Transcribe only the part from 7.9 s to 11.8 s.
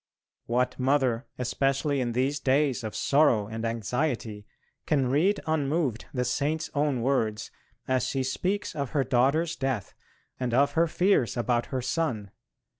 she speaks of her daughter's death, and of her fears about